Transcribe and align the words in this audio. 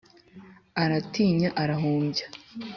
aratinya 0.83 1.49
arahumbya 1.61 2.25